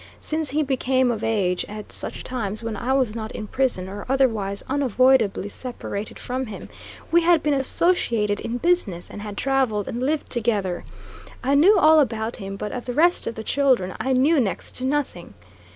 [0.19, 4.07] Since he became of age, at such times when I was not in prison, or
[4.09, 6.69] otherwise unavoidably separated from him,
[7.11, 10.85] we had been associated in business, and had traveled and lived together.
[11.43, 14.73] I knew all about him; but of the rest of the children I knew next
[14.77, 15.35] to nothing.